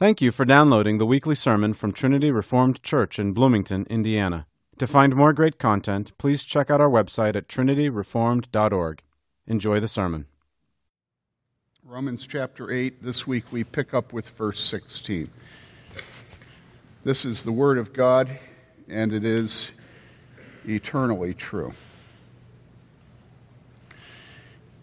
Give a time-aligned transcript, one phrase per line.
[0.00, 4.46] Thank you for downloading the weekly sermon from Trinity Reformed Church in Bloomington, Indiana.
[4.78, 9.02] To find more great content, please check out our website at trinityreformed.org.
[9.48, 10.26] Enjoy the sermon.
[11.82, 15.28] Romans chapter 8, this week we pick up with verse 16.
[17.02, 18.38] This is the Word of God,
[18.88, 19.72] and it is
[20.64, 21.74] eternally true.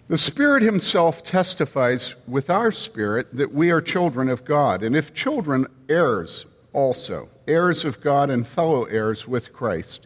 [0.07, 5.15] The Spirit Himself testifies with our spirit that we are children of God, and if
[5.15, 10.05] children, heirs also, heirs of God and fellow heirs with Christ.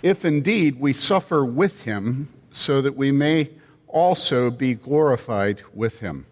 [0.00, 3.50] If indeed we suffer with Him, so that we may
[3.88, 6.26] also be glorified with Him.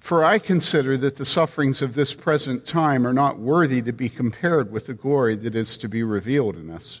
[0.00, 4.08] For I consider that the sufferings of this present time are not worthy to be
[4.08, 7.00] compared with the glory that is to be revealed in us.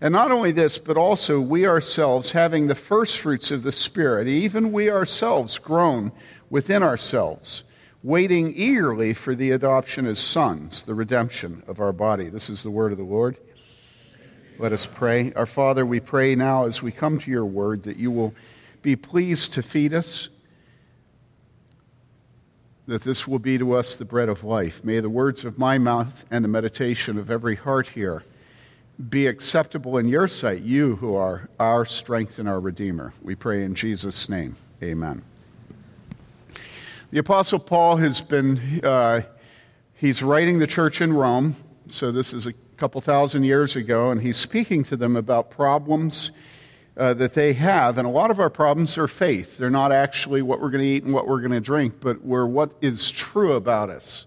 [0.00, 4.28] And not only this, but also we ourselves, having the first fruits of the Spirit,
[4.28, 6.12] even we ourselves groan
[6.50, 7.64] within ourselves,
[8.04, 12.28] waiting eagerly for the adoption as sons, the redemption of our body.
[12.28, 13.36] This is the word of the Lord.
[14.60, 15.32] Let us pray.
[15.34, 18.34] Our Father, we pray now as we come to your word that you will
[18.82, 20.28] be pleased to feed us,
[22.86, 24.84] that this will be to us the bread of life.
[24.84, 28.22] May the words of my mouth and the meditation of every heart here
[29.08, 33.12] be acceptable in your sight, you who are our strength and our Redeemer.
[33.22, 34.56] We pray in Jesus' name.
[34.82, 35.22] Amen.
[37.10, 39.22] The Apostle Paul has been, uh,
[39.94, 44.20] he's writing the church in Rome, so this is a couple thousand years ago, and
[44.20, 46.32] he's speaking to them about problems
[46.96, 47.98] uh, that they have.
[47.98, 49.58] And a lot of our problems are faith.
[49.58, 52.24] They're not actually what we're going to eat and what we're going to drink, but
[52.24, 54.26] we're what is true about us.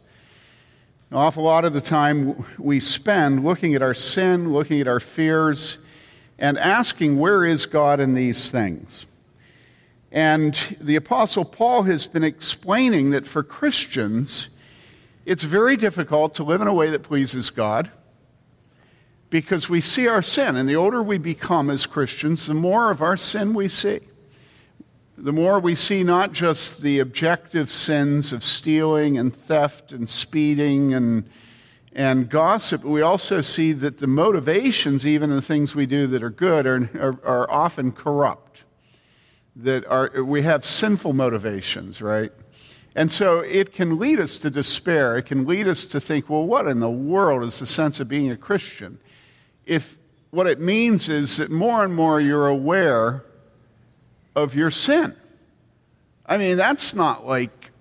[1.12, 5.02] An awful lot of the time we spend looking at our sin, looking at our
[5.02, 5.78] fears,
[6.40, 9.08] and asking, where is God in these things?
[10.10, 14.48] And the Apostle Paul has been explaining that for Christians,
[15.26, 17.92] it's very difficult to live in a way that pleases God
[19.30, 20.56] because we see our sin.
[20.56, 24.00] And the older we become as Christians, the more of our sin we see
[25.24, 30.96] the more we see not just the objective sins of stealing and theft and speeding
[30.96, 31.30] and,
[31.94, 36.32] and gossip, we also see that the motivations, even the things we do that are
[36.32, 38.64] good, are, are, are often corrupt.
[39.56, 42.32] That are, we have sinful motivations, right?
[42.96, 45.18] And so it can lead us to despair.
[45.18, 48.08] It can lead us to think, well, what in the world is the sense of
[48.08, 48.98] being a Christian?
[49.68, 49.98] If
[50.32, 53.24] what it means is that more and more you're aware
[54.36, 55.16] of your sin.
[56.26, 57.72] I mean, that's not like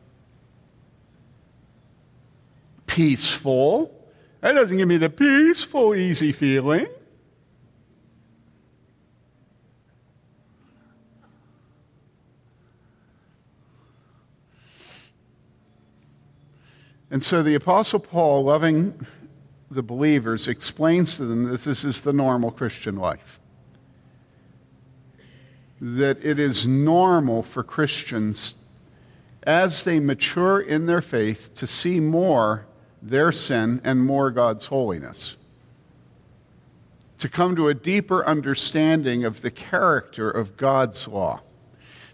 [2.87, 3.95] peaceful.
[4.41, 6.87] That doesn't give me the peaceful, easy feeling.
[17.13, 19.07] And so the Apostle Paul, loving
[19.71, 23.40] the believers, explains to them that this is the normal Christian life
[25.81, 28.55] that it is normal for Christians
[29.43, 32.67] as they mature in their faith to see more
[33.01, 35.37] their sin and more God's holiness.
[37.19, 41.41] To come to a deeper understanding of the character of God's law.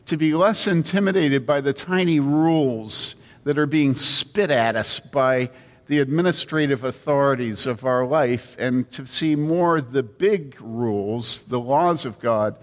[0.07, 5.51] To be less intimidated by the tiny rules that are being spit at us by
[5.87, 12.05] the administrative authorities of our life and to see more the big rules, the laws
[12.05, 12.57] of God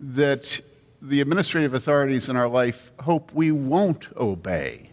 [0.00, 0.60] that
[1.00, 4.90] the administrative authorities in our life hope we won't obey.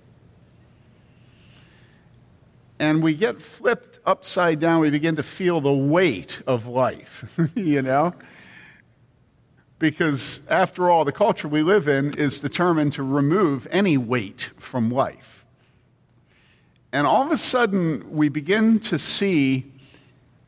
[2.77, 4.81] And we get flipped upside down.
[4.81, 7.25] We begin to feel the weight of life,
[7.55, 8.13] you know?
[9.79, 14.91] Because after all, the culture we live in is determined to remove any weight from
[14.91, 15.45] life.
[16.91, 19.71] And all of a sudden, we begin to see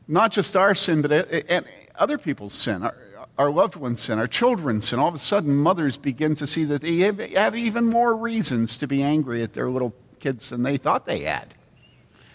[0.08, 1.62] not just our sin, but uh,
[1.96, 2.90] other people's sin
[3.38, 6.64] our loved ones sin, our children sin, all of a sudden mothers begin to see
[6.66, 10.64] that they have, have even more reasons to be angry at their little kids than
[10.64, 11.54] they thought they had.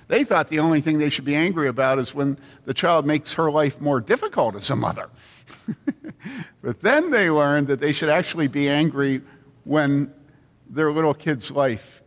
[0.08, 3.32] They thought the only thing they should be angry about is when the child makes
[3.34, 5.08] her life more difficult as a mother.
[6.62, 9.22] but then they learned that they should actually be angry
[9.64, 10.12] when
[10.68, 12.02] their little kid's life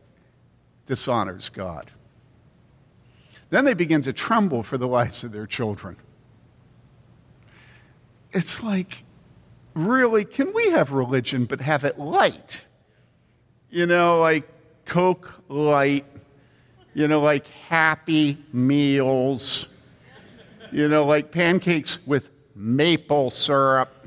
[0.85, 1.91] dishonors God.
[3.49, 5.97] Then they begin to tremble for the lives of their children.
[8.35, 9.05] It's like,
[9.73, 12.65] really, can we have religion but have it light?
[13.69, 14.43] You know, like
[14.85, 16.05] Coke Light,
[16.93, 19.67] you know, like Happy Meals,
[20.69, 24.05] you know, like pancakes with maple syrup.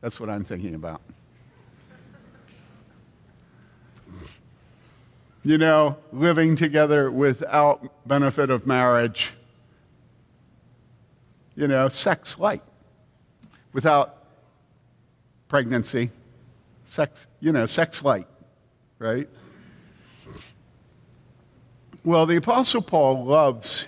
[0.00, 1.02] That's what I'm thinking about.
[5.42, 9.34] You know, living together without benefit of marriage.
[11.54, 12.62] You know, sex light
[13.72, 14.26] without
[15.48, 16.10] pregnancy.
[16.84, 18.26] Sex, you know, sex light,
[18.98, 19.28] right?
[22.04, 23.86] Well, the Apostle Paul loves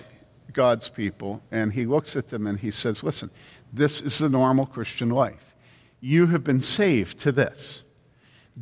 [0.52, 3.31] God's people, and he looks at them and he says, Listen,
[3.73, 5.55] this is the normal Christian life.
[6.00, 7.84] You have been saved to this.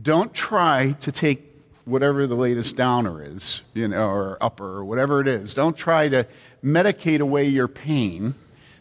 [0.01, 1.51] Don't try to take
[1.85, 5.55] whatever the latest downer is, you know, or upper, or whatever it is.
[5.55, 6.27] Don't try to
[6.63, 8.35] medicate away your pain.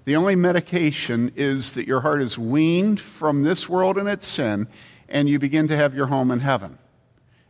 [0.05, 4.67] The only medication is that your heart is weaned from this world and its sin,
[5.07, 6.77] and you begin to have your home in heaven.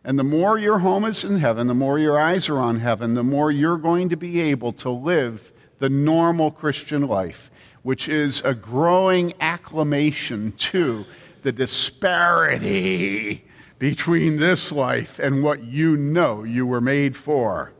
[0.04, 3.14] And the more your home is in heaven, the more your eyes are on heaven,
[3.14, 7.52] the more you're going to be able to live the normal Christian life,
[7.84, 11.06] which is a growing acclamation to
[11.44, 13.46] the disparity
[13.78, 17.72] between this life and what you know you were made for.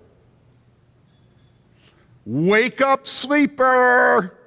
[2.26, 4.39] Wake up, sleeper!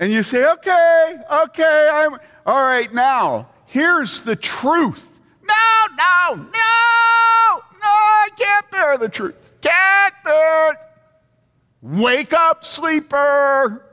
[0.00, 2.14] And you say, okay, okay, I'm
[2.46, 3.50] all right now.
[3.66, 5.06] Here's the truth.
[5.42, 6.50] No, no, no, no,
[7.82, 9.36] I can't bear the truth.
[9.60, 10.78] Can't bear it.
[11.82, 13.84] Wake up, sleeper.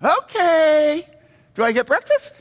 [0.00, 1.08] Okay.
[1.54, 2.40] Do I get breakfast?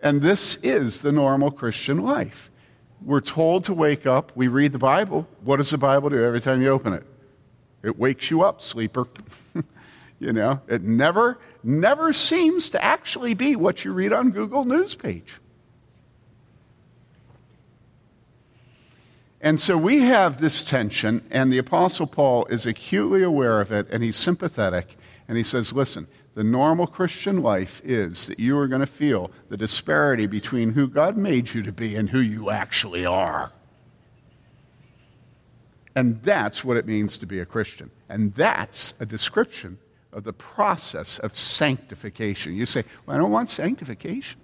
[0.00, 2.50] And this is the normal Christian life.
[3.00, 4.32] We're told to wake up.
[4.36, 5.26] We read the Bible.
[5.42, 7.06] What does the Bible do every time you open it?
[7.82, 9.06] It wakes you up, sleeper.
[10.20, 14.94] you know, it never, never seems to actually be what you read on Google News
[14.94, 15.34] page.
[19.40, 23.88] And so we have this tension, and the Apostle Paul is acutely aware of it,
[23.90, 24.96] and he's sympathetic,
[25.26, 29.32] and he says, Listen, the normal Christian life is that you are going to feel
[29.48, 33.50] the disparity between who God made you to be and who you actually are.
[35.94, 37.90] And that's what it means to be a Christian.
[38.08, 39.78] And that's a description
[40.12, 42.54] of the process of sanctification.
[42.54, 44.40] You say, well, I don't want sanctification.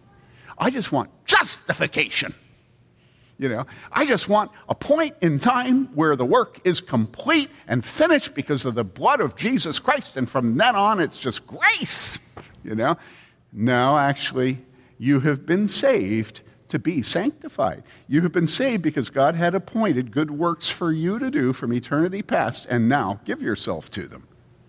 [0.59, 2.35] I just want justification.
[3.39, 7.85] You know, I just want a point in time where the work is complete and
[7.85, 12.19] finished because of the blood of Jesus Christ, and from then on it's just grace.
[12.65, 12.97] You know,
[13.53, 14.59] no, actually,
[14.99, 17.83] you have been saved to be sanctified.
[18.09, 21.73] You have been saved because God had appointed good works for you to do from
[21.73, 24.27] eternity past, and now give yourself to them.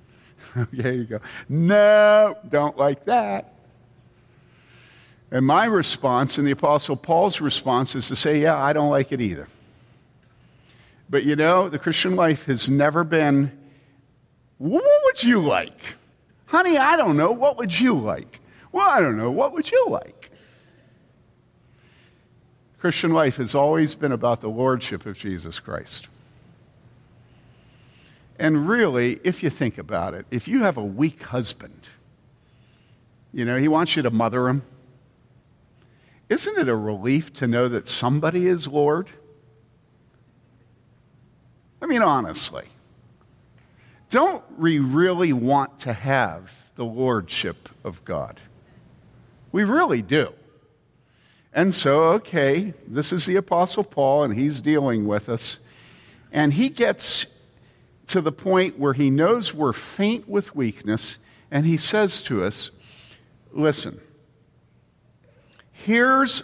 [0.58, 3.54] okay, you go, no, don't like that.
[5.32, 9.12] And my response and the Apostle Paul's response is to say, yeah, I don't like
[9.12, 9.48] it either.
[11.10, 13.52] But you know, the Christian life has never been,
[14.58, 15.80] what would you like?
[16.46, 17.32] Honey, I don't know.
[17.32, 18.40] What would you like?
[18.72, 19.30] Well, I don't know.
[19.30, 20.29] What would you like?
[22.80, 26.08] Christian life has always been about the lordship of Jesus Christ.
[28.38, 31.90] And really, if you think about it, if you have a weak husband,
[33.34, 34.64] you know, he wants you to mother him
[36.30, 39.10] isn't it a relief to know that somebody is Lord?
[41.82, 42.66] I mean, honestly,
[44.12, 48.40] don't we really want to have the lordship of God?
[49.52, 50.34] We really do.
[51.54, 55.60] And so, okay, this is the Apostle Paul, and he's dealing with us.
[56.32, 57.26] And he gets
[58.08, 61.18] to the point where he knows we're faint with weakness,
[61.50, 62.72] and he says to us,
[63.52, 64.00] Listen,
[65.86, 66.44] Here's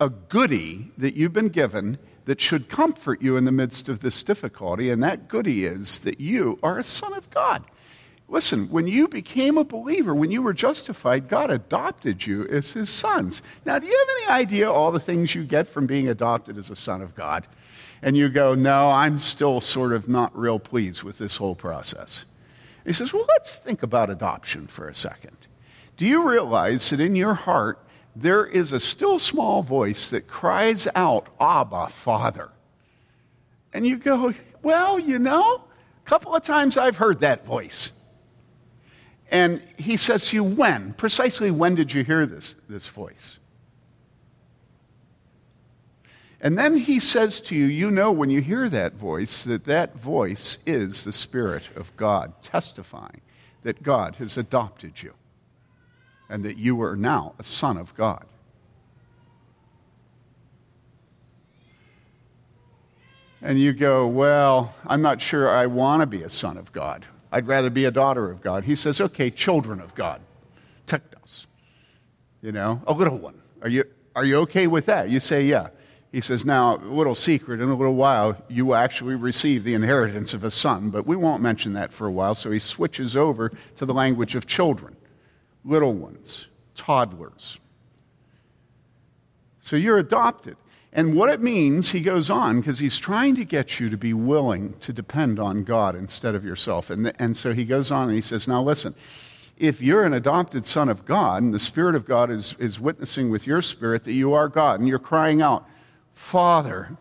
[0.00, 4.22] a goody that you've been given that should comfort you in the midst of this
[4.22, 7.64] difficulty, and that goody is that you are a son of God.
[8.28, 12.88] Listen, when you became a believer, when you were justified, God adopted you as his
[12.88, 13.42] sons.
[13.66, 16.70] Now, do you have any idea all the things you get from being adopted as
[16.70, 17.46] a son of God?
[18.00, 22.24] And you go, no, I'm still sort of not real pleased with this whole process.
[22.84, 25.36] He says, well, let's think about adoption for a second.
[25.96, 27.78] Do you realize that in your heart,
[28.16, 32.50] there is a still small voice that cries out, Abba, Father.
[33.72, 35.64] And you go, well, you know,
[36.04, 37.92] a couple of times I've heard that voice.
[39.32, 40.92] And he says to you, when?
[40.92, 43.38] Precisely when did you hear this, this voice?
[46.42, 49.96] And then he says to you, you know when you hear that voice, that that
[49.96, 53.22] voice is the Spirit of God testifying
[53.62, 55.14] that God has adopted you
[56.28, 58.26] and that you are now a son of God.
[63.40, 67.06] And you go, Well, I'm not sure I want to be a son of God.
[67.32, 68.64] I'd rather be a daughter of God.
[68.64, 70.20] He says, Okay, children of God.
[70.86, 71.46] Teknos.
[72.42, 73.40] You know, a little one.
[73.62, 73.84] Are you,
[74.14, 75.08] are you okay with that?
[75.08, 75.68] You say, Yeah.
[76.12, 79.72] He says, Now, a little secret, in a little while, you will actually receive the
[79.72, 82.34] inheritance of a son, but we won't mention that for a while.
[82.34, 84.94] So he switches over to the language of children,
[85.64, 87.58] little ones, toddlers.
[89.60, 90.56] So you're adopted.
[90.92, 94.12] And what it means, he goes on, because he's trying to get you to be
[94.12, 96.90] willing to depend on God instead of yourself.
[96.90, 98.94] And, and so he goes on and he says, Now listen,
[99.56, 103.30] if you're an adopted son of God, and the Spirit of God is, is witnessing
[103.30, 105.66] with your spirit that you are God, and you're crying out,
[106.14, 106.96] Father,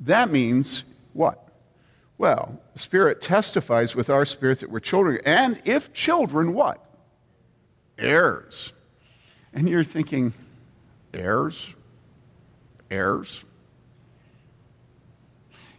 [0.00, 1.48] that means what?
[2.18, 6.84] Well, the Spirit testifies with our spirit that we're children, and if children, what?
[7.96, 8.72] Heirs.
[9.54, 10.34] And you're thinking,
[11.14, 11.68] heirs?
[12.90, 13.44] Heirs?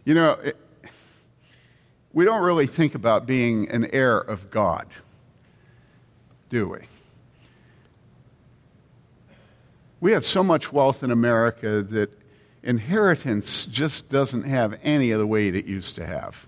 [0.04, 0.56] You know, it,
[2.12, 4.86] we don't really think about being an heir of God,
[6.48, 6.78] do we?
[10.00, 12.10] We have so much wealth in America that
[12.62, 16.46] inheritance just doesn't have any of the weight it used to have.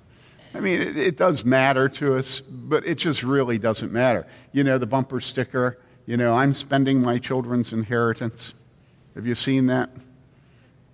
[0.55, 4.27] I mean, it, it, does matter to us, but it just really doesn't matter.
[4.53, 8.55] You know, the bumper sticker, you know, I'm spending my children's inheritance.
[9.19, 9.91] Have you seen that?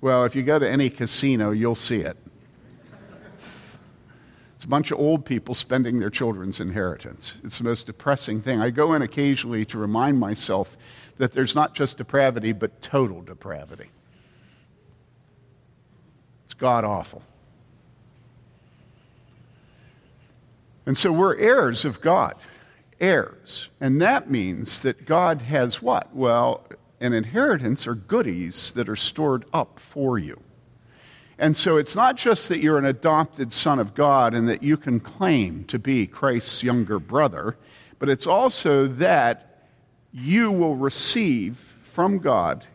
[0.01, 2.17] Well, if you go to any casino, you'll see it.
[4.55, 7.35] It's a bunch of old people spending their children's inheritance.
[7.45, 8.63] It's the most depressing thing.
[8.63, 10.79] I go in occasionally to remind myself
[11.19, 13.91] that there's not just depravity, but total depravity.
[16.45, 17.21] It's god awful.
[20.87, 22.37] And so we're heirs of God,
[22.99, 23.69] heirs.
[23.83, 26.17] And that means that God has what?
[26.17, 26.67] Well,
[27.05, 30.41] an inheritance are goodies that are stored up for you.
[31.39, 34.77] And so it's not just that you're an adopted son of God and that you
[34.77, 37.57] can claim to be Christ's younger brother,
[37.99, 39.67] but it's also that
[40.13, 42.67] you will receive from God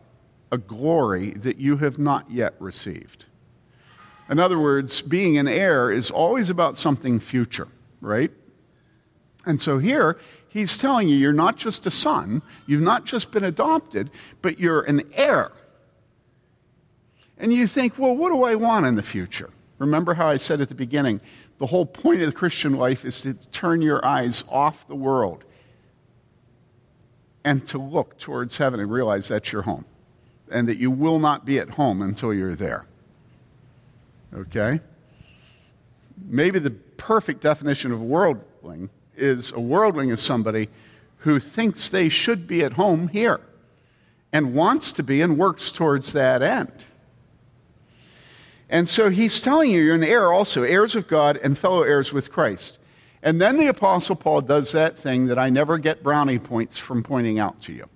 [0.52, 3.24] a glory that you have not yet received.
[4.28, 7.68] In other words, being an heir is always about something future,
[8.00, 8.30] right?
[9.46, 10.18] And so here,
[10.50, 14.10] he's telling you you're not just a son, you've not just been adopted,
[14.42, 15.52] but you're an heir.
[17.38, 19.48] And you think, well, what do I want in the future?
[19.78, 21.22] Remember how I said at the beginning,
[21.58, 25.44] the whole point of the Christian life is to turn your eyes off the world
[27.44, 29.86] and to look towards heaven and realize that's your home
[30.50, 32.84] and that you will not be at home until you're there.
[34.34, 34.80] Okay?
[36.26, 40.68] Maybe the perfect definition of worldling is a worldling is somebody
[41.18, 43.40] who thinks they should be at home here
[44.32, 46.72] and wants to be and works towards that end.
[48.68, 52.12] And so he's telling you you're an heir also, heirs of God and fellow heirs
[52.12, 52.78] with Christ.
[53.22, 57.02] And then the Apostle Paul does that thing that I never get brownie points from
[57.02, 57.86] pointing out to you.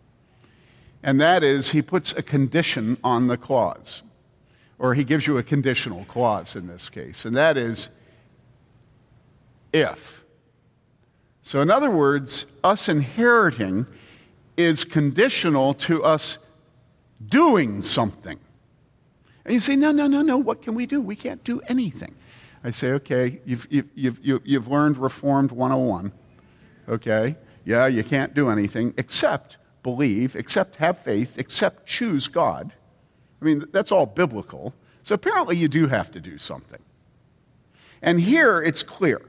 [1.03, 4.03] And that is, he puts a condition on the clause,
[4.79, 7.89] or he gives you a conditional clause in this case, and that is
[9.73, 10.24] if.
[11.45, 13.85] So, in other words, us inheriting
[14.57, 16.39] is conditional to us
[17.29, 18.39] doing something.
[19.45, 21.03] And you say, no, no, no, no, what can we do?
[21.03, 22.15] We can't do anything.
[22.65, 26.13] I say, okay, you've, you've, you've, you've learned Reformed 101.
[26.89, 27.37] Okay,
[27.67, 32.73] yeah, you can't do anything except believe, except have faith, except choose God.
[33.43, 34.73] I mean, that's all biblical.
[35.03, 36.81] So apparently you do have to do something.
[38.01, 39.21] And here it's clear.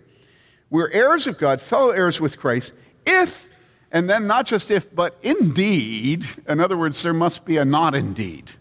[0.69, 2.73] We're heirs of God, fellow heirs with Christ,
[3.05, 3.49] if,
[3.91, 7.95] and then not just if, but indeed, in other words, there must be a not
[7.95, 8.51] indeed.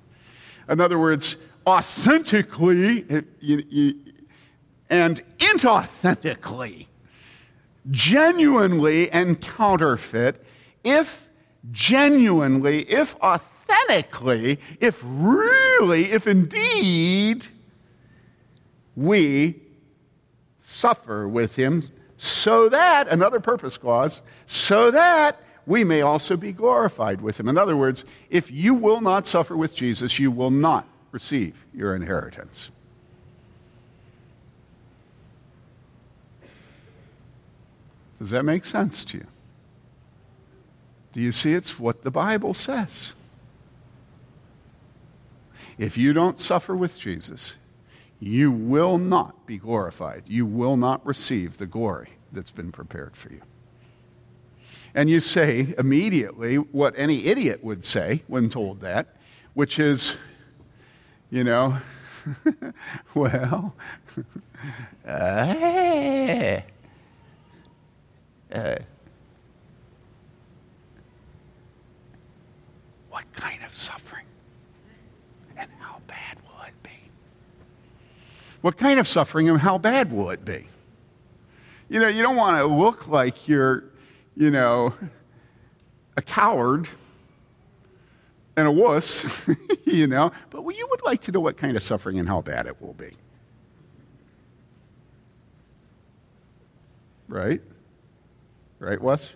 [0.68, 3.04] In other words, authentically
[4.90, 6.86] and inauthentically,
[7.90, 10.44] genuinely and counterfeit,
[10.84, 11.26] if
[11.72, 17.46] genuinely, if authentically, if really, if indeed
[18.94, 19.60] we
[20.64, 21.82] suffer with him,
[22.16, 27.48] so that, another purpose clause, so that we may also be glorified with him.
[27.48, 31.94] In other words, if you will not suffer with Jesus, you will not receive your
[31.94, 32.70] inheritance.
[38.18, 39.26] Does that make sense to you?
[41.12, 43.12] Do you see it's what the Bible says?
[45.78, 47.54] If you don't suffer with Jesus,
[48.24, 50.22] you will not be glorified.
[50.26, 53.42] You will not receive the glory that's been prepared for you.
[54.94, 59.16] And you say immediately what any idiot would say when told that,
[59.52, 60.14] which is,
[61.30, 61.76] you know,
[63.14, 63.74] well,
[65.06, 66.60] uh,
[68.52, 68.76] uh,
[73.10, 74.24] what kind of suffering?
[75.58, 76.90] And how bad will it be?
[78.64, 80.66] What kind of suffering and how bad will it be?
[81.90, 83.84] You know, you don't want to look like you're,
[84.34, 84.94] you know,
[86.16, 86.88] a coward
[88.56, 89.26] and a wuss,
[89.84, 92.66] you know, but you would like to know what kind of suffering and how bad
[92.66, 93.10] it will be.
[97.28, 97.60] Right?
[98.78, 99.30] Right, Wes?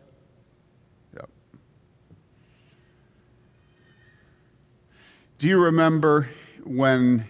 [1.14, 1.28] Yep.
[5.36, 6.30] Do you remember
[6.64, 7.26] when,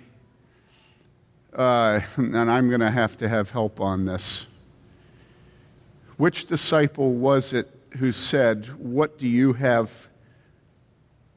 [1.59, 4.47] uh, and I'm going to have to have help on this,
[6.17, 10.09] which disciple was it who said, What do you have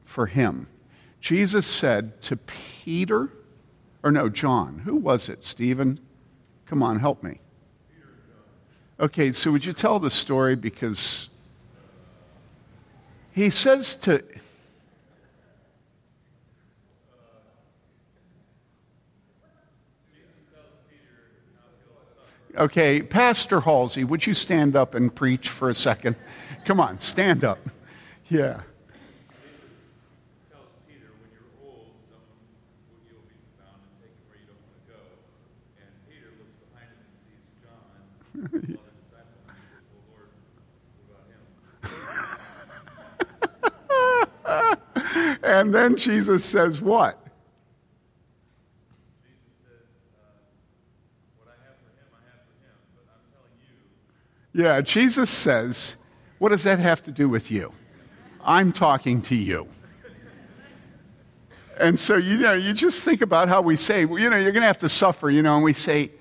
[0.04, 0.68] for him?
[1.20, 3.30] Jesus said to Peter,
[4.02, 4.80] or no, John.
[4.84, 6.00] Who was it, Stephen?
[6.66, 7.40] Come on, help me.
[8.98, 10.54] Okay, so would you tell the story?
[10.54, 11.28] Because
[13.32, 14.22] he says to.
[22.62, 26.14] Okay, Pastor Halsey, would you stand up and preach for a second?
[26.64, 27.58] Come on, stand up.
[28.28, 28.60] Yeah.
[45.42, 47.21] and then Jesus says, What?
[54.52, 55.96] Yeah, Jesus says,
[56.38, 57.72] What does that have to do with you?
[58.44, 59.68] I'm talking to you.
[61.78, 64.62] And so, you know, you just think about how we say, you know, you're going
[64.62, 66.12] to have to suffer, you know, and we say,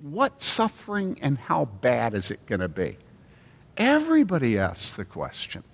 [0.00, 2.98] what suffering and how bad is it going to be?
[3.76, 5.64] Everybody asks the question.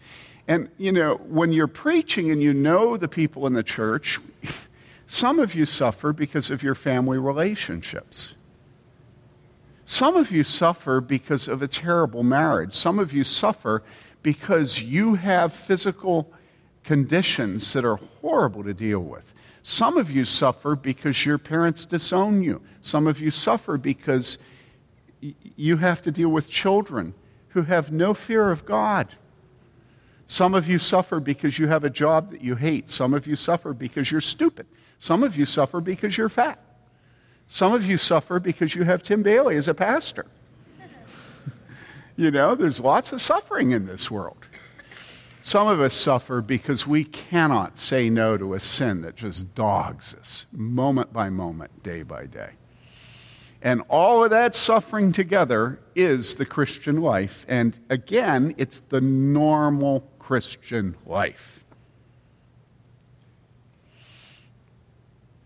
[0.49, 4.19] And, you know, when you're preaching and you know the people in the church,
[5.07, 8.35] some of you suffer because of your family relationships.
[9.93, 12.73] Some of you suffer because of a terrible marriage.
[12.73, 13.83] Some of you suffer
[14.23, 16.33] because you have physical
[16.83, 19.35] conditions that are horrible to deal with.
[19.63, 22.63] Some of you suffer because your parents disown you.
[22.81, 24.39] Some of you suffer because
[25.21, 27.13] you have to deal with children
[27.49, 29.09] who have no fear of God.
[30.25, 32.89] Some of you suffer because you have a job that you hate.
[32.89, 34.67] Some of you suffer because you're stupid.
[34.99, 36.72] Some of you suffer because you're fat.
[37.47, 40.27] Some of you suffer because you have Tim Bayly as a pastor.
[42.17, 44.47] you know, there's lots of suffering in this world.
[45.41, 50.15] Some of us suffer because we cannot say no to a sin that just dogs
[50.15, 52.51] us moment by moment, day by day.
[53.61, 57.45] And all of that suffering together is the Christian life.
[57.49, 61.62] And again, it's the normal Christian life.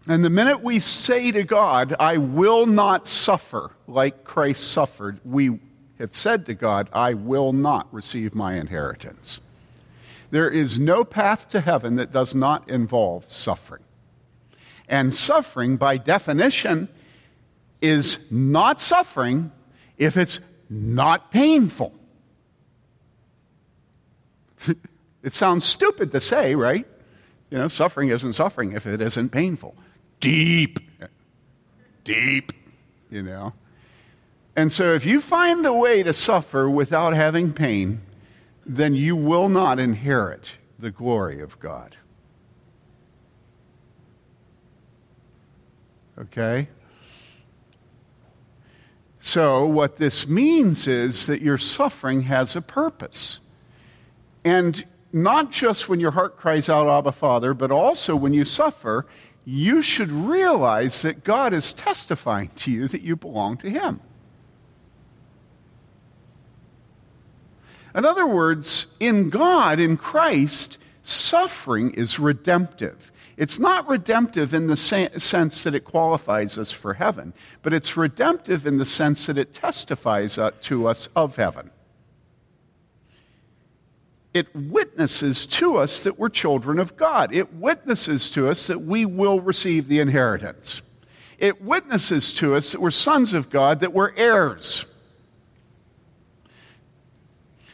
[0.09, 5.59] And the minute we say to God, I will not suffer like Christ suffered, we
[5.99, 9.41] have said to God, I will not receive my inheritance.
[10.31, 13.83] There is no path to heaven that does not involve suffering.
[14.89, 16.89] And suffering, by definition,
[17.81, 19.51] is not suffering
[19.99, 20.39] if it's
[20.71, 21.93] not painful.
[25.23, 26.87] it sounds stupid to say, right?
[27.51, 29.77] You know, suffering isn't suffering if it isn't painful.
[30.21, 30.81] Deep.
[32.05, 32.53] Deep,
[33.11, 33.53] you know.
[34.55, 38.01] And so if you find a way to suffer without having pain,
[38.65, 41.97] then you will not inherit the glory of God.
[46.19, 46.69] Okay?
[49.21, 53.41] So, what this means is that your suffering has a purpose.
[54.45, 59.07] And not just when your heart cries out, Abba, Father, but also when you suffer,
[59.49, 64.01] you should realize that God is testifying to you that you belong to Him.
[67.95, 73.13] In other words, in God, in Christ, suffering is redemptive.
[73.37, 77.33] It's not redemptive in the sense that it qualifies us for heaven,
[77.63, 81.71] but it's redemptive in the sense that it testifies uh, to us of heaven.
[84.37, 87.35] It witnesses to us that we're children of God.
[87.35, 90.83] It witnesses to us that we will receive the inheritance.
[91.39, 94.85] It witnesses to us that we're sons of God, that we're heirs.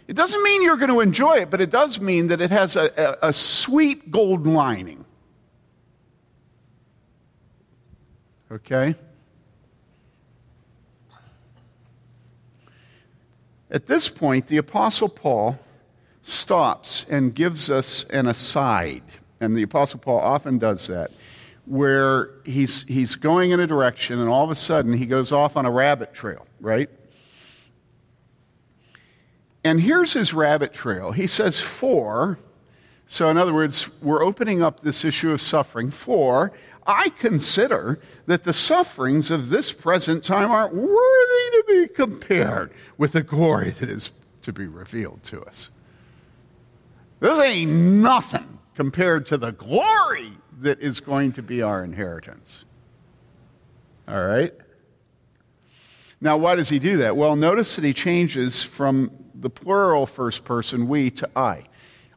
[0.06, 2.76] It doesn't mean you're going to enjoy it, but it does mean that it has
[2.76, 5.04] a, a, a sweet golden lining.
[8.52, 8.94] Okay?
[13.68, 15.58] At this point, the Apostle Paul
[16.22, 19.02] stops and gives us an aside.
[19.40, 21.10] And the Apostle Paul often does that,
[21.66, 25.56] where he's, he's going in a direction and all of a sudden he goes off
[25.56, 26.88] on a rabbit trail, right?
[29.64, 31.12] And here's his rabbit trail.
[31.12, 32.38] He says, For,
[33.06, 35.90] so in other words, we're opening up this issue of suffering.
[35.90, 36.52] For,
[36.86, 43.12] I consider that the sufferings of this present time aren't worthy to be compared with
[43.12, 44.10] the glory that is
[44.42, 45.70] to be revealed to us.
[47.22, 52.64] This ain't nothing compared to the glory that is going to be our inheritance.
[54.08, 54.52] All right?
[56.20, 57.16] Now, why does he do that?
[57.16, 61.66] Well, notice that he changes from the plural first person, we, to I.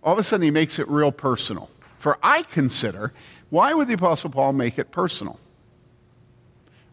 [0.01, 1.69] All of a sudden, he makes it real personal.
[1.99, 3.13] For I consider,
[3.51, 5.39] why would the Apostle Paul make it personal?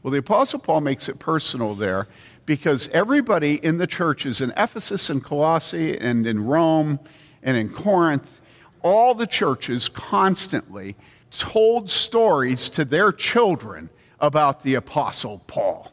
[0.02, 2.08] Well, the Apostle Paul makes it personal there
[2.44, 7.00] because everybody in the churches in Ephesus and Colossae and in Rome
[7.42, 8.40] and in Corinth,
[8.82, 10.96] all the churches constantly
[11.30, 13.88] told stories to their children
[14.20, 15.92] about the Apostle Paul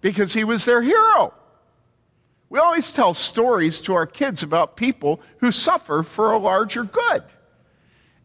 [0.00, 1.34] because he was their hero.
[2.50, 7.22] We always tell stories to our kids about people who suffer for a larger good.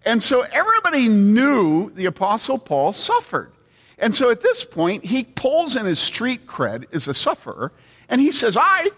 [0.06, 3.52] And so everybody knew the Apostle Paul suffered.
[3.98, 7.72] And so at this point, he pulls in his street cred as a sufferer
[8.10, 8.92] and he says, I.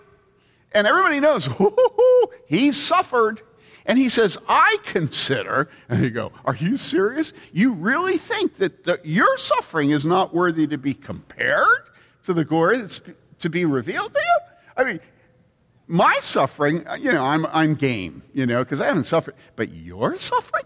[0.75, 1.47] And everybody knows,
[2.45, 3.41] he suffered.
[3.87, 7.33] And he says, I consider, and you go, Are you serious?
[7.53, 11.65] You really think that the, your suffering is not worthy to be compared
[12.23, 13.01] to the glory that's
[13.39, 14.39] to be revealed to you?
[14.75, 14.99] I mean,
[15.87, 19.35] my suffering, uh, you know, I'm, I'm game, you know, because I haven't suffered.
[19.55, 20.65] But your suffering?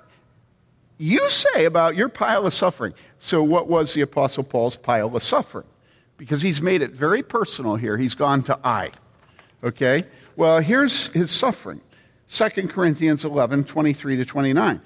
[0.97, 2.93] You say about your pile of suffering.
[3.17, 5.67] So, what was the Apostle Paul's pile of suffering?
[6.17, 7.97] Because he's made it very personal here.
[7.97, 8.91] He's gone to I.
[9.63, 10.01] Okay?
[10.35, 11.81] Well, here's his suffering
[12.27, 14.81] 2 Corinthians 11, 23 to 29.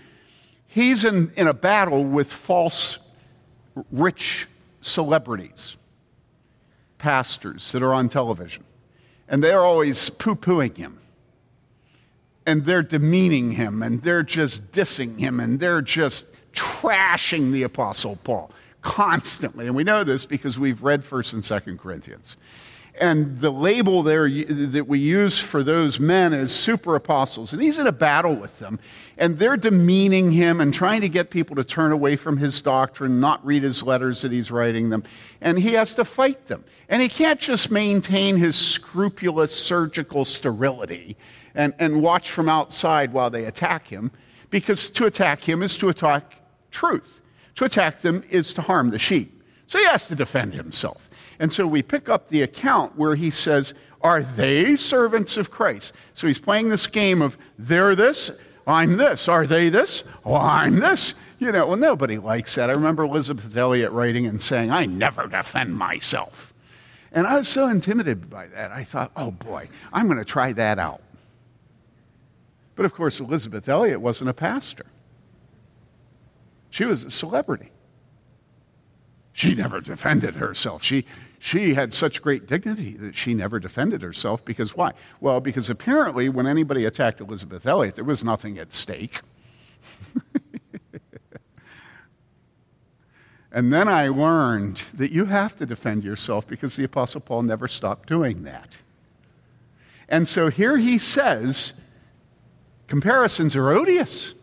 [0.68, 2.98] He's in, in a battle with false
[3.92, 4.48] rich
[4.82, 5.78] celebrities,
[6.98, 8.64] pastors that are on television
[9.28, 11.00] and they're always poo pooing him.
[12.46, 18.18] And they're demeaning him, and they're just dissing him, and they're just trashing the Apostle
[18.24, 19.66] Paul constantly.
[19.66, 22.36] And we know this because we've read 1st and 2nd Corinthians.
[23.00, 27.52] And the label there that we use for those men is super apostles.
[27.52, 28.80] And he's in a battle with them.
[29.18, 33.20] And they're demeaning him and trying to get people to turn away from his doctrine,
[33.20, 35.04] not read his letters that he's writing them.
[35.42, 36.64] And he has to fight them.
[36.88, 41.18] And he can't just maintain his scrupulous surgical sterility
[41.56, 44.12] and, and watch from outside while they attack him,
[44.52, 46.36] because to attack him is to attack
[46.70, 47.22] truth.
[47.56, 49.33] To attack them is to harm the sheep.
[49.68, 51.10] So he has to defend himself.
[51.40, 55.94] And so we pick up the account where he says, Are they servants of Christ?
[56.14, 58.32] So he's playing this game of they're this,
[58.66, 59.28] I'm this.
[59.28, 60.04] Are they this?
[60.26, 61.16] Oh, I'm this.
[61.40, 62.70] You know, well, nobody likes that.
[62.70, 66.54] I remember Elisabeth Elliot writing and saying, I never defend myself.
[67.12, 68.72] And I was so intimidated by that.
[68.72, 71.02] I thought, oh boy, I'm going to try that out.
[72.76, 74.86] But of course, Elisabeth Elliot wasn't a pastor,
[76.70, 77.70] she was a celebrity.
[79.34, 80.84] She never defended herself.
[80.84, 81.06] She,
[81.40, 84.94] she had such great dignity that she never defended herself because why?
[85.20, 89.22] Well, because apparently when anybody attacked Elisabeth Elliot, there was nothing at stake.
[93.52, 97.68] and then I learned that you have to defend yourself because the Apostle Paul never
[97.68, 98.78] stopped doing that.
[100.08, 101.74] And so here he says,
[102.88, 104.36] comparisons are odious.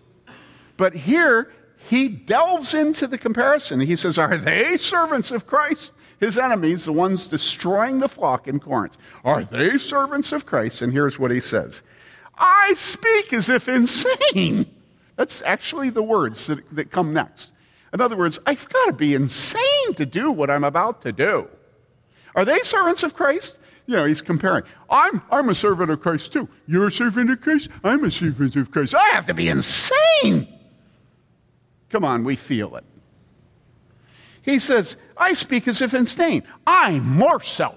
[0.77, 1.53] But here
[1.91, 3.81] he delves into the comparison.
[3.81, 5.91] He says, Are they servants of Christ?
[6.21, 10.83] His enemies, the ones destroying the flock in Corinth, are they servants of Christ?
[10.83, 11.83] And here's what he says
[12.39, 14.73] I speak as if insane.
[15.17, 17.53] That's actually the words that, that come next.
[17.93, 21.49] In other words, I've got to be insane to do what I'm about to do.
[22.37, 23.59] Are they servants of Christ?
[23.87, 24.63] You know, he's comparing.
[24.89, 26.49] I'm, I'm a servant of Christ too.
[26.69, 27.69] You're a servant of Christ?
[27.83, 28.95] I'm a servant of Christ.
[28.95, 30.60] I have to be insane
[31.91, 32.85] Come on, we feel it.
[34.43, 36.45] He says, I speak as if insane.
[36.67, 37.75] I'm more so.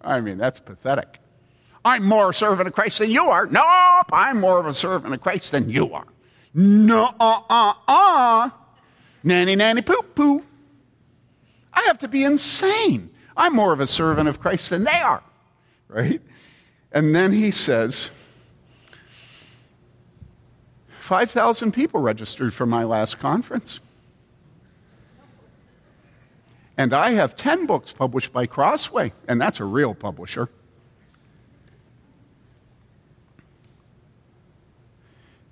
[0.00, 1.18] I mean, that's pathetic.
[1.84, 3.46] I'm more a servant of Christ than you are.
[3.46, 6.06] Nope, I'm more of a servant of Christ than you are.
[6.52, 8.50] No, uh, uh, uh.
[9.22, 10.44] Nanny, nanny, poo, poo.
[11.72, 13.10] I have to be insane.
[13.36, 15.22] I'm more of a servant of Christ than they are.
[15.88, 16.20] Right?
[16.92, 18.10] And then he says,
[21.10, 23.80] 5,000 people registered for my last conference.
[26.78, 30.48] And I have 10 books published by Crossway, and that's a real publisher.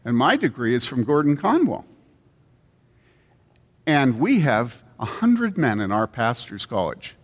[0.04, 1.84] And my degree is from Gordon Conwell.
[3.84, 7.16] And we have 100 men in our pastor's college.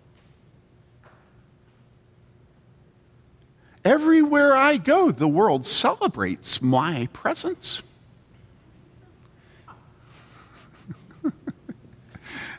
[3.84, 7.84] Everywhere I go, the world celebrates my presence.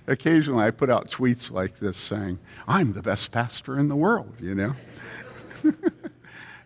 [0.07, 4.35] Occasionally, I put out tweets like this saying, I'm the best pastor in the world,
[4.39, 4.75] you know?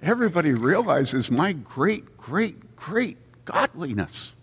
[0.01, 4.33] Everybody realizes my great, great, great godliness.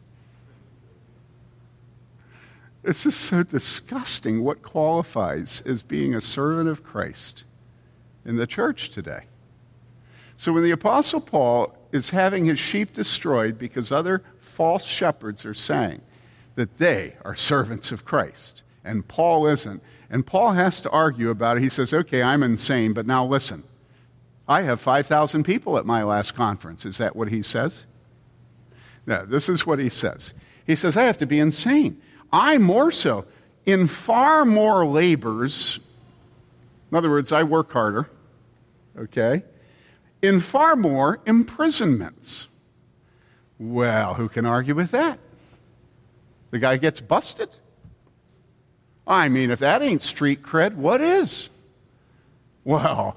[2.84, 7.44] It's just so disgusting what qualifies as being a servant of Christ
[8.24, 9.24] in the church today.
[10.36, 15.54] So when the Apostle Paul is having his sheep destroyed because other false shepherds are
[15.54, 16.02] saying
[16.54, 21.56] that they are servants of Christ, and Paul isn't, and Paul has to argue about
[21.56, 23.64] it, he says, Okay, I'm insane, but now listen.
[24.48, 26.86] I have 5,000 people at my last conference.
[26.86, 27.84] Is that what he says?
[29.04, 30.34] No, this is what he says.
[30.66, 32.00] He says, I have to be insane.
[32.32, 33.24] I more so.
[33.64, 35.80] In far more labors,
[36.90, 38.08] in other words, I work harder,
[38.96, 39.42] okay?
[40.22, 42.46] In far more imprisonments.
[43.58, 45.18] Well, who can argue with that?
[46.50, 47.48] The guy gets busted.
[49.06, 51.48] I mean, if that ain't street cred, what is?
[52.64, 53.16] Well,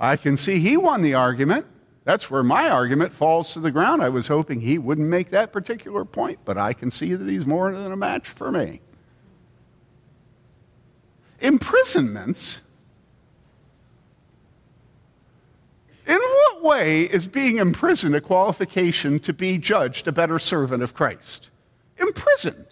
[0.00, 1.66] I can see he won the argument.
[2.04, 4.02] That's where my argument falls to the ground.
[4.02, 7.46] I was hoping he wouldn't make that particular point, but I can see that he's
[7.46, 8.80] more than a match for me.
[11.40, 12.60] Imprisonments?
[16.04, 20.94] In what way is being imprisoned a qualification to be judged a better servant of
[20.94, 21.50] Christ?
[21.98, 22.71] Imprisoned.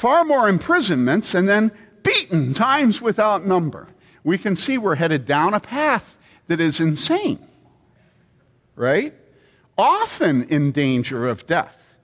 [0.00, 1.70] Far more imprisonments and then
[2.02, 3.86] beaten times without number.
[4.24, 7.46] We can see we're headed down a path that is insane,
[8.76, 9.12] right?
[9.76, 11.96] Often in danger of death.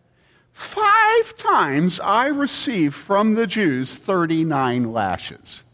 [0.52, 5.64] Five times I received from the Jews 39 lashes.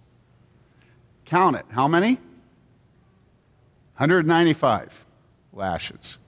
[1.24, 1.66] Count it.
[1.70, 2.20] How many?
[3.96, 5.06] 195
[5.52, 6.18] lashes.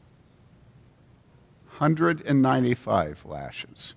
[1.79, 3.95] 195 lashes.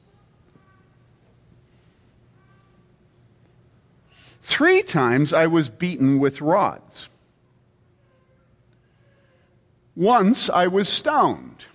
[4.48, 7.10] Three times I was beaten with rods.
[9.94, 11.66] Once I was stoned.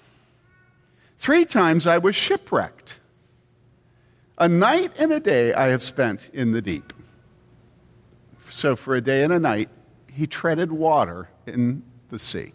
[1.19, 2.99] Three times I was shipwrecked.
[4.39, 6.95] A night and a day I have spent in the deep.
[8.49, 9.69] So, for a day and a night,
[10.11, 12.53] he treaded water in the sea.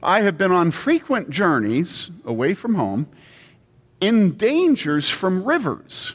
[0.00, 3.08] I have been on frequent journeys away from home,
[4.00, 6.14] in dangers from rivers,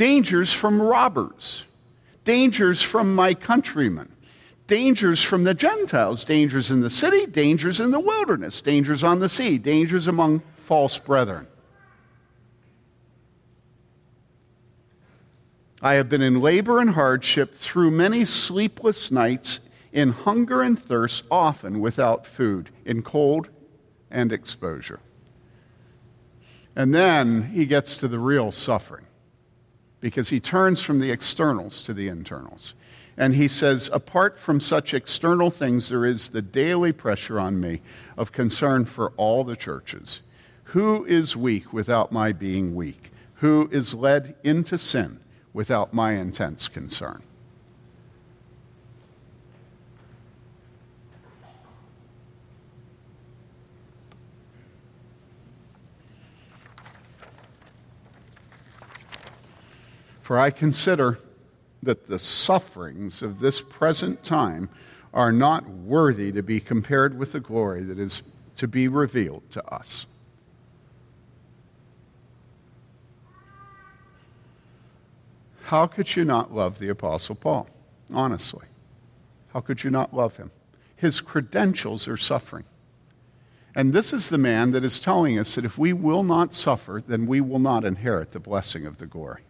[0.00, 1.66] dangers from robbers.
[2.24, 4.10] Dangers from my countrymen,
[4.66, 9.28] dangers from the Gentiles, dangers in the city, dangers in the wilderness, dangers on the
[9.28, 11.46] sea, dangers among false brethren.
[15.82, 19.60] I have been in labor and hardship through many sleepless nights,
[19.92, 23.50] in hunger and thirst, often without food, in cold
[24.10, 25.00] and exposure.
[26.74, 29.04] And then he gets to the real suffering
[30.00, 32.74] because he turns from the externals to the internals.
[33.16, 37.82] And he says, apart from such external things, there is the daily pressure on me
[38.16, 40.20] of concern for all the churches.
[40.64, 43.12] Who is weak without my being weak?
[43.36, 45.20] Who is led into sin
[45.52, 47.22] without my intense concern?
[60.30, 61.18] For I consider
[61.82, 64.68] that the sufferings of this present time
[65.12, 68.22] are not worthy to be compared with the glory that is
[68.54, 70.06] to be revealed to us.
[75.62, 77.66] How could you not love the Apostle Paul?
[78.12, 78.66] Honestly.
[79.52, 80.52] How could you not love him?
[80.94, 82.66] His credentials are suffering.
[83.74, 87.02] And this is the man that is telling us that if we will not suffer,
[87.04, 89.42] then we will not inherit the blessing of the glory.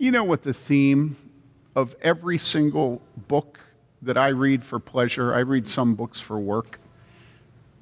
[0.00, 1.14] You know what the theme
[1.76, 3.60] of every single book
[4.00, 6.80] that I read for pleasure, I read some books for work.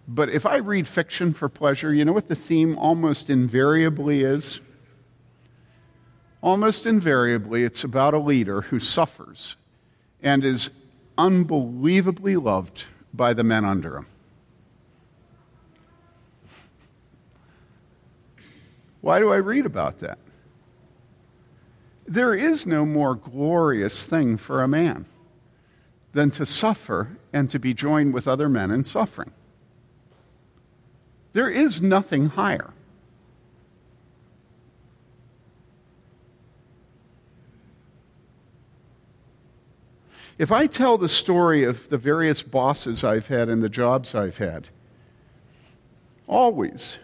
[0.09, 4.61] But if I read fiction for pleasure, you know what the theme almost invariably is?
[6.41, 9.55] Almost invariably, it's about a leader who suffers
[10.21, 10.71] and is
[11.17, 14.07] unbelievably loved by the men under him.
[19.03, 20.19] Why do I read about that?
[22.09, 25.05] There is no more glorious thing for a man
[26.15, 29.31] than to suffer and to be joined with other men in suffering.
[31.35, 32.71] There is nothing higher.
[40.39, 44.39] If I tell the story of the various bosses I've had and the jobs I've
[44.39, 44.69] had,
[46.27, 46.97] always,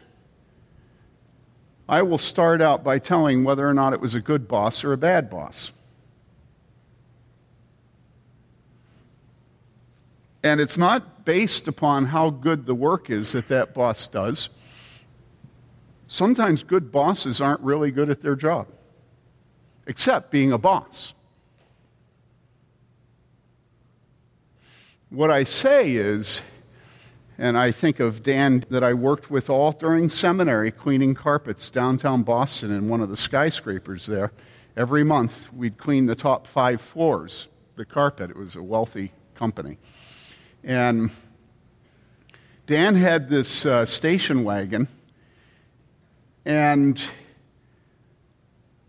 [1.89, 4.93] I will start out by telling whether or not it was a good boss or
[4.93, 5.73] a bad boss.
[10.43, 14.51] And it's not based upon how good the work is that that boss does.
[16.07, 18.67] Sometimes good bosses aren't really good at their job,
[19.87, 21.15] except being a boss.
[25.09, 26.43] What I say is,
[27.39, 32.23] and I think of Dan that I worked with all during seminary cleaning carpets downtown
[32.23, 34.33] Boston in one of the skyscrapers there.
[34.77, 38.31] Every month we'd clean the top five floors, the carpet.
[38.31, 39.79] It was a wealthy company.
[40.63, 41.11] And
[42.67, 44.89] Dan had this uh, station wagon,
[46.45, 47.01] and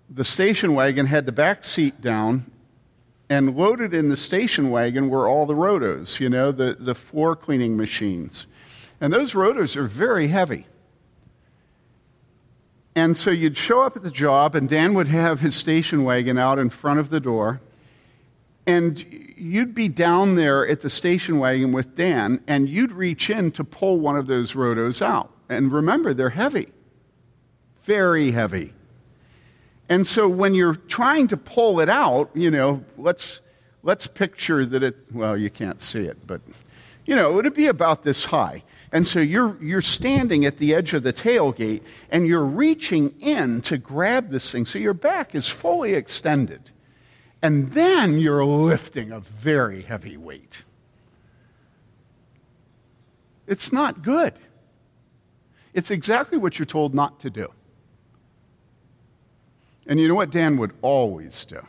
[0.10, 2.50] the station wagon had the back seat down,
[3.30, 7.36] and loaded in the station wagon were all the rotos, you know, the, the floor
[7.36, 8.46] cleaning machines.
[9.02, 10.68] And those rotos are very heavy.
[12.96, 16.38] And so you'd show up at the job, and Dan would have his station wagon
[16.38, 17.60] out in front of the door.
[18.66, 19.04] And
[19.36, 23.64] you'd be down there at the station wagon with Dan, and you'd reach in to
[23.64, 25.32] pull one of those rotos out.
[25.50, 26.70] And remember, they're heavy,
[27.84, 28.74] very heavy.
[29.90, 33.42] And so when you're trying to pull it out, you know, let's,
[33.84, 36.42] let's picture that it, well, you can't see it, but,
[37.06, 38.64] you know, it would be about this high.
[38.92, 43.62] And so you're, you're standing at the edge of the tailgate and you're reaching in
[43.64, 44.66] to grab this thing.
[44.66, 46.72] So your back is fully extended.
[47.42, 50.64] And then you're lifting a very heavy weight.
[53.46, 54.34] It's not good.
[55.74, 57.52] It's exactly what you're told not to do.
[59.88, 61.66] And you know what Dan would always do?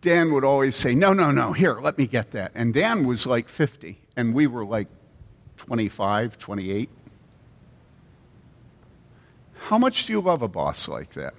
[0.00, 2.52] Dan would always say, No, no, no, here, let me get that.
[2.54, 4.88] And Dan was like 50, and we were like
[5.56, 6.88] 25, 28.
[9.54, 11.34] How much do you love a boss like that?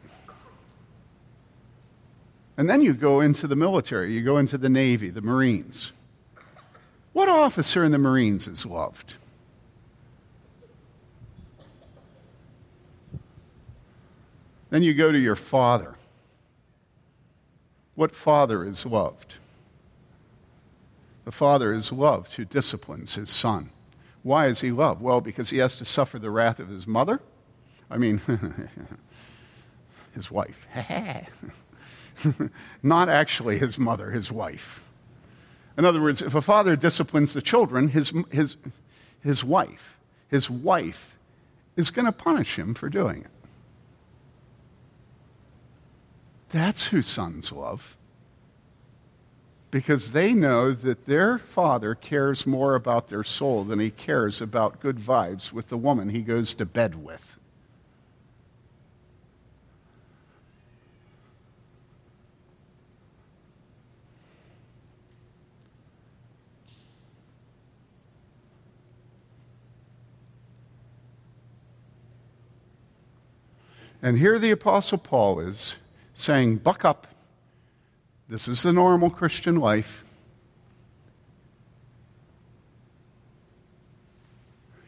[2.58, 5.94] And then you go into the military, you go into the Navy, the Marines.
[7.14, 9.14] What officer in the Marines is loved?
[14.70, 15.96] Then you go to your father.
[17.96, 19.36] What father is loved?
[21.26, 23.72] The father is loved who disciplines his son.
[24.24, 25.02] Why is he loved?
[25.02, 27.22] Well, because he has to suffer the wrath of his mother.
[27.90, 28.22] I mean,
[30.14, 30.68] his wife.
[32.84, 34.82] Not actually his mother, his wife.
[35.78, 38.58] In other words, if a father disciplines the children, his, his,
[39.22, 41.18] his wife, his wife
[41.76, 43.32] is going to punish him for doing it.
[46.50, 47.96] That's who sons love.
[49.70, 54.80] Because they know that their father cares more about their soul than he cares about
[54.80, 57.38] good vibes with the woman he goes to bed with.
[74.02, 75.76] And here the Apostle Paul is
[76.18, 77.08] saying, Buck up.
[78.28, 80.04] This is the normal Christian life.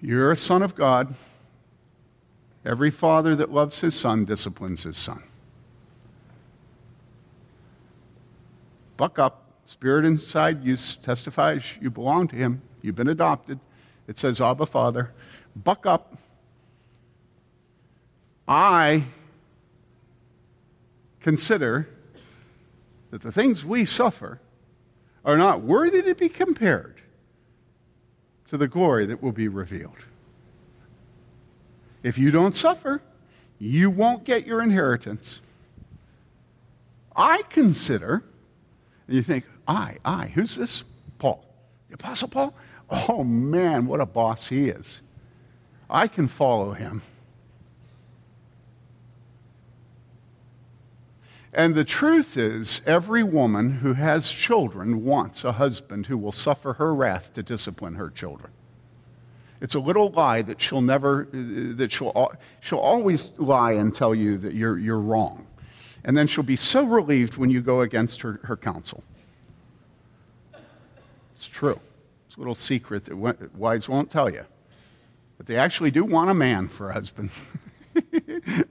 [0.01, 1.13] You're a son of God.
[2.65, 5.23] Every father that loves his son disciplines his son.
[8.97, 9.45] Buck up.
[9.65, 12.61] Spirit inside you testifies you belong to him.
[12.81, 13.59] You've been adopted.
[14.07, 15.11] It says, Abba, Father.
[15.55, 16.17] Buck up.
[18.47, 19.05] I
[21.29, 21.87] consider
[23.11, 24.39] that the things we suffer
[25.23, 27.03] are not worthy to be compared
[28.45, 30.05] to the glory that will be revealed.
[32.01, 33.03] If you don't suffer,
[33.59, 35.39] you won't get your inheritance.
[37.15, 38.23] I consider,
[39.05, 40.83] and you think, I, I, who's this?
[41.19, 41.45] Paul.
[41.89, 42.55] The Apostle Paul?
[42.89, 45.03] Oh man, what a boss he is.
[45.91, 47.03] I can follow him.
[51.59, 56.71] And the truth is, every woman who has children wants a husband who will suffer
[56.71, 58.53] her wrath to discipline her children.
[59.59, 62.31] It's a little lie that she'll never, that she'll,
[62.61, 65.45] she'll always lie and tell you that you're, you're wrong.
[66.05, 69.03] And then she'll be so relieved when you go against her, her counsel.
[71.33, 71.81] It's true.
[72.25, 73.17] It's a little secret that
[73.53, 74.45] wives won't tell you.
[75.37, 77.31] But they actually do want a man for a husband.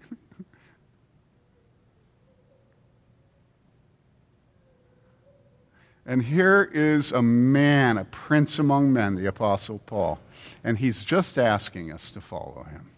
[6.09, 10.19] And here is a man, a prince among men, the Apostle Paul.
[10.65, 12.89] And he's just asking us to follow him.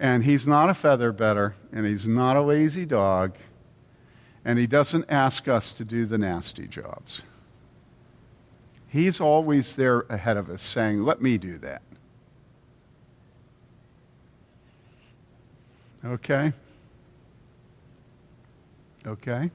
[0.00, 3.36] And he's not a feather better, and he's not a lazy dog,
[4.44, 7.22] and he doesn't ask us to do the nasty jobs.
[8.88, 11.82] He's always there ahead of us saying, Let me do that.
[16.04, 16.52] Okay?
[19.06, 19.50] Okay?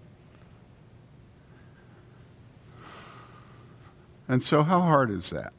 [4.28, 5.54] And so, how hard is that?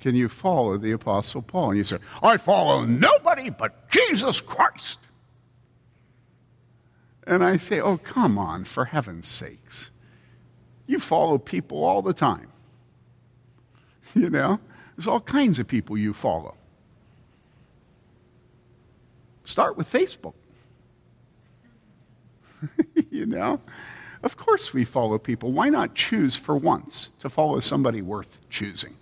[0.00, 1.70] Can you follow the Apostle Paul?
[1.70, 4.98] And you say, I follow nobody but Jesus Christ.
[7.26, 9.90] And I say, Oh, come on, for heaven's sakes.
[10.86, 12.48] You follow people all the time.
[14.12, 14.58] You know,
[14.96, 16.56] there's all kinds of people you follow.
[19.44, 20.34] Start with Facebook.
[23.10, 23.60] you know?
[24.22, 25.52] Of course we follow people.
[25.52, 28.96] Why not choose for once to follow somebody worth choosing?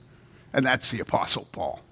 [0.52, 1.82] And that's the Apostle Paul.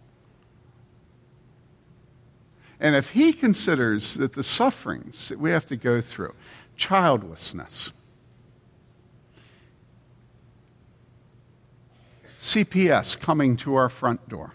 [2.78, 6.34] And if he considers that the sufferings that we have to go through,
[6.76, 7.90] childlessness,
[12.38, 14.52] CPS coming to our front door.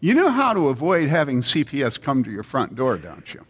[0.00, 3.46] You know how to avoid having CPS come to your front door, don't you?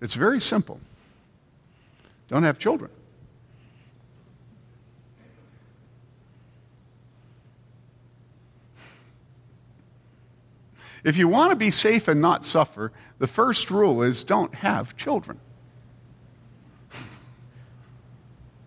[0.00, 0.80] It's very simple.
[2.28, 2.90] Don't have children.
[11.04, 14.96] If you want to be safe and not suffer, the first rule is don't have
[14.96, 15.40] children.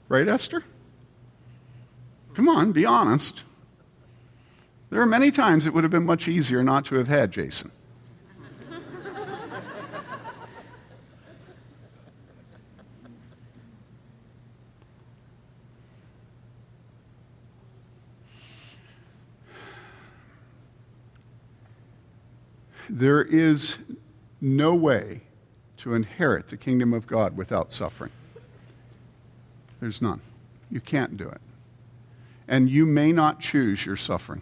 [0.07, 0.63] Right, Esther?
[2.33, 3.43] Come on, be honest.
[4.89, 7.71] There are many times it would have been much easier not to have had Jason.
[22.93, 23.77] There is
[24.41, 25.21] no way
[25.77, 28.11] to inherit the kingdom of God without suffering.
[29.79, 30.19] There's none.
[30.69, 31.39] You can't do it.
[32.49, 34.41] And you may not choose your suffering.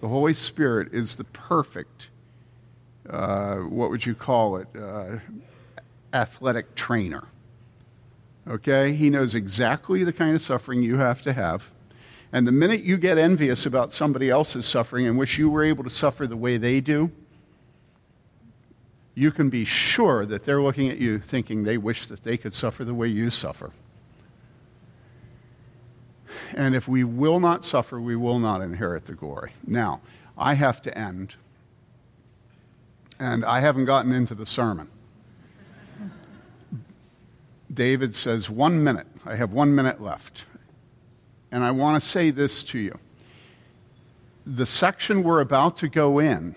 [0.00, 2.10] The Holy Spirit is the perfect,
[3.10, 5.16] uh, what would you call it, uh,
[6.12, 7.24] athletic trainer.
[8.46, 8.92] Okay?
[8.92, 11.72] He knows exactly the kind of suffering you have to have.
[12.34, 15.84] And the minute you get envious about somebody else's suffering and wish you were able
[15.84, 17.12] to suffer the way they do,
[19.14, 22.52] you can be sure that they're looking at you thinking they wish that they could
[22.52, 23.70] suffer the way you suffer.
[26.54, 29.52] And if we will not suffer, we will not inherit the glory.
[29.64, 30.00] Now,
[30.36, 31.36] I have to end.
[33.16, 34.88] And I haven't gotten into the sermon.
[37.72, 39.06] David says, one minute.
[39.24, 40.46] I have one minute left.
[41.54, 42.98] And I want to say this to you.
[44.44, 46.56] The section we're about to go in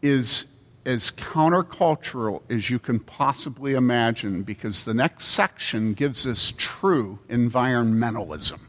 [0.00, 0.44] is
[0.86, 8.60] as countercultural as you can possibly imagine because the next section gives us true environmentalism.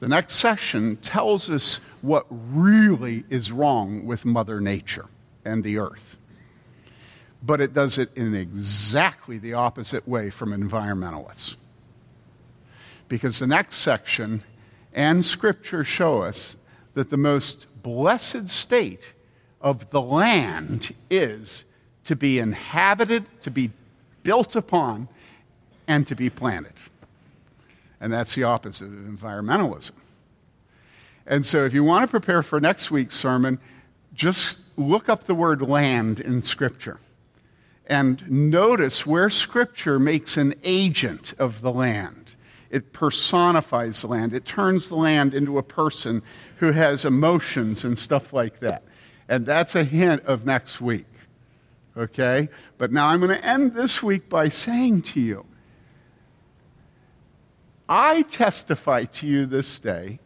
[0.00, 5.06] The next section tells us what really is wrong with Mother Nature
[5.44, 6.16] and the earth.
[7.40, 11.54] But it does it in exactly the opposite way from environmentalists
[13.08, 14.42] because the next section
[14.92, 16.56] and Scripture show us
[16.94, 19.12] that the most blessed state
[19.60, 21.64] of the land is
[22.04, 23.70] to be inhabited, to be
[24.22, 25.08] built upon,
[25.86, 26.72] and to be planted.
[28.00, 29.92] And that's the opposite of environmentalism.
[31.26, 33.58] And so, if you want to prepare for next week's sermon,
[34.14, 37.00] just look up the word land in Scripture
[37.86, 42.25] and notice where Scripture makes an agent of the land
[42.76, 44.34] It personifies the land.
[44.34, 46.22] It turns the land into a person
[46.58, 48.82] who has emotions and stuff like that.
[49.30, 51.06] And that's a hint of next week.
[51.96, 52.50] Okay?
[52.76, 55.46] But now I'm going to end this week by saying to you
[57.88, 60.18] I testify to you this day.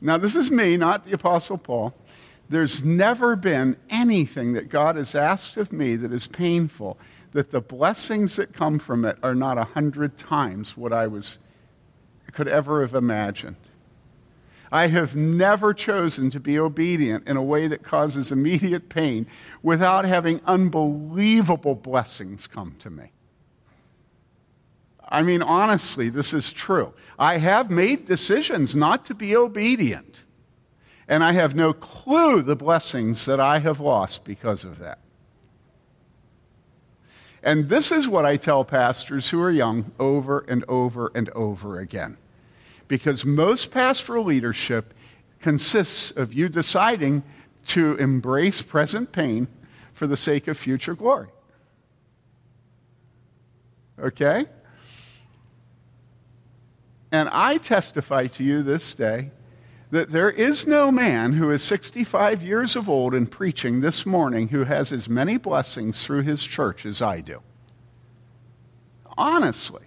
[0.00, 1.94] Now, this is me, not the Apostle Paul.
[2.48, 6.96] There's never been anything that God has asked of me that is painful,
[7.32, 11.38] that the blessings that come from it are not a hundred times what I was,
[12.32, 13.56] could ever have imagined.
[14.72, 19.26] I have never chosen to be obedient in a way that causes immediate pain
[19.62, 23.12] without having unbelievable blessings come to me.
[25.06, 26.94] I mean, honestly, this is true.
[27.18, 30.24] I have made decisions not to be obedient,
[31.06, 35.00] and I have no clue the blessings that I have lost because of that.
[37.42, 41.78] And this is what I tell pastors who are young over and over and over
[41.78, 42.16] again.
[42.92, 44.92] Because most pastoral leadership
[45.40, 47.22] consists of you deciding
[47.68, 49.48] to embrace present pain
[49.94, 51.30] for the sake of future glory.
[53.98, 54.44] Okay?
[57.10, 59.30] And I testify to you this day
[59.90, 64.48] that there is no man who is 65 years of old and preaching this morning
[64.48, 67.40] who has as many blessings through his church as I do.
[69.16, 69.86] Honestly.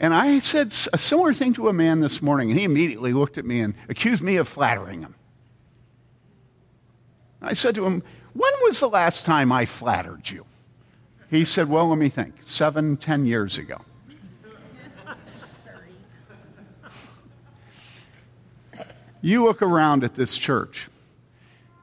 [0.00, 3.36] And I said a similar thing to a man this morning, and he immediately looked
[3.36, 5.14] at me and accused me of flattering him.
[7.42, 10.46] I said to him, When was the last time I flattered you?
[11.28, 13.82] He said, Well, let me think, seven, ten years ago.
[19.20, 20.88] you look around at this church,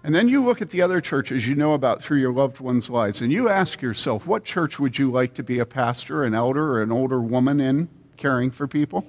[0.03, 2.89] and then you look at the other churches you know about through your loved ones'
[2.89, 6.34] lives, and you ask yourself, what church would you like to be a pastor, an
[6.34, 9.05] elder, or an older woman in caring for people?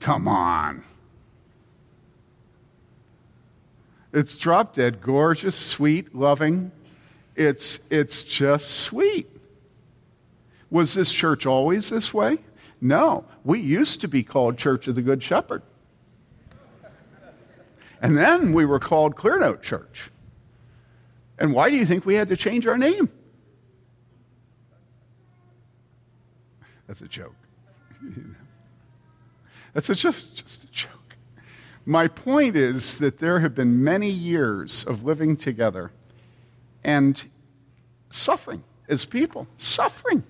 [0.00, 0.84] Come on.
[4.12, 6.72] It's drop dead, gorgeous, sweet, loving.
[7.34, 9.28] It's, it's just sweet.
[10.70, 12.38] Was this church always this way?
[12.80, 13.24] No.
[13.44, 15.62] We used to be called Church of the Good Shepherd.
[18.00, 20.10] And then we were called Clearnote Church.
[21.38, 23.10] And why do you think we had to change our name?
[26.86, 27.34] That's a joke.
[29.74, 31.16] That's a, just, just a joke.
[31.84, 35.92] My point is that there have been many years of living together
[36.82, 37.22] and
[38.10, 40.24] suffering as people, suffering.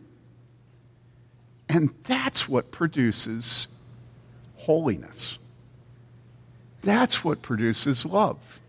[1.68, 3.68] And that's what produces
[4.56, 5.38] holiness.
[6.82, 8.60] That's what produces love.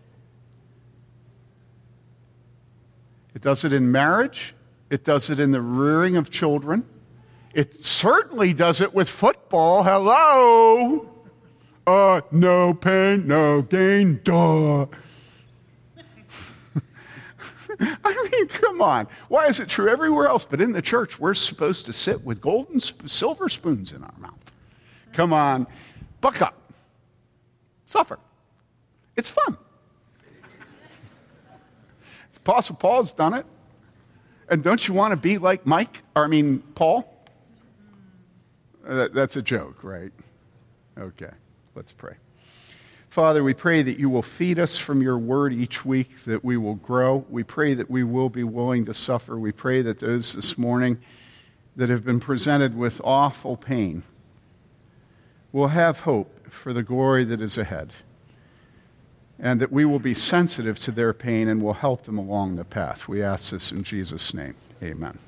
[3.34, 4.54] It does it in marriage,
[4.90, 6.84] it does it in the rearing of children,
[7.58, 9.82] it certainly does it with football.
[9.82, 11.10] Hello!
[11.86, 14.86] Uh, no pain, no gain, duh.
[17.80, 19.08] I mean, come on.
[19.28, 20.44] Why is it true everywhere else?
[20.44, 24.52] But in the church, we're supposed to sit with golden, silver spoons in our mouth.
[25.12, 25.66] Come on,
[26.20, 26.54] buck up
[27.88, 28.18] suffer.
[29.16, 29.56] It's fun.
[32.36, 33.44] Apostle Paul's done it.
[34.48, 36.02] And don't you want to be like Mike?
[36.14, 37.17] Or, I mean, Paul?
[38.86, 40.12] Uh, that's a joke, right?
[40.98, 41.30] Okay,
[41.74, 42.14] let's pray.
[43.08, 46.56] Father, we pray that you will feed us from your word each week, that we
[46.56, 47.24] will grow.
[47.30, 49.38] We pray that we will be willing to suffer.
[49.38, 50.98] We pray that those this morning
[51.74, 54.02] that have been presented with awful pain
[55.52, 57.92] will have hope for the glory that is ahead.
[59.38, 62.64] And that we will be sensitive to their pain and will help them along the
[62.64, 63.08] path.
[63.08, 64.56] We ask this in Jesus' name.
[64.82, 65.18] Amen.